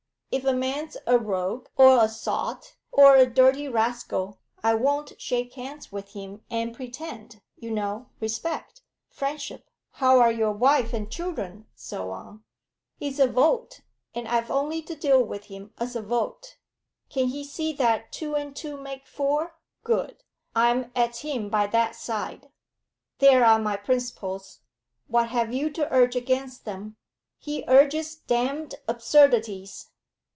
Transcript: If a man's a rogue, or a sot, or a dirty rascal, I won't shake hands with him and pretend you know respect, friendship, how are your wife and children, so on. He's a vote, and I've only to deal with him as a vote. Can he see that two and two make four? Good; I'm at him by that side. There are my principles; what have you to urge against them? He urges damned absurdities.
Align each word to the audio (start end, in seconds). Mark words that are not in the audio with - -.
If 0.33 0.45
a 0.45 0.53
man's 0.53 0.95
a 1.05 1.19
rogue, 1.19 1.67
or 1.75 2.01
a 2.01 2.07
sot, 2.07 2.77
or 2.89 3.17
a 3.17 3.25
dirty 3.25 3.67
rascal, 3.67 4.39
I 4.63 4.75
won't 4.75 5.19
shake 5.21 5.55
hands 5.55 5.91
with 5.91 6.13
him 6.13 6.45
and 6.49 6.73
pretend 6.73 7.41
you 7.57 7.69
know 7.69 8.07
respect, 8.21 8.81
friendship, 9.09 9.69
how 9.95 10.21
are 10.21 10.31
your 10.31 10.53
wife 10.53 10.93
and 10.93 11.11
children, 11.11 11.65
so 11.75 12.11
on. 12.11 12.45
He's 12.95 13.19
a 13.19 13.27
vote, 13.27 13.81
and 14.15 14.25
I've 14.25 14.49
only 14.49 14.81
to 14.83 14.95
deal 14.95 15.21
with 15.21 15.47
him 15.47 15.73
as 15.77 15.97
a 15.97 16.01
vote. 16.01 16.55
Can 17.09 17.27
he 17.27 17.43
see 17.43 17.73
that 17.73 18.13
two 18.13 18.33
and 18.37 18.55
two 18.55 18.77
make 18.77 19.07
four? 19.07 19.55
Good; 19.83 20.23
I'm 20.55 20.93
at 20.95 21.17
him 21.17 21.49
by 21.49 21.67
that 21.67 21.93
side. 21.93 22.49
There 23.19 23.43
are 23.45 23.59
my 23.59 23.75
principles; 23.75 24.61
what 25.07 25.27
have 25.27 25.53
you 25.53 25.69
to 25.71 25.93
urge 25.93 26.15
against 26.15 26.63
them? 26.63 26.95
He 27.37 27.65
urges 27.67 28.15
damned 28.15 28.75
absurdities. 28.87 29.87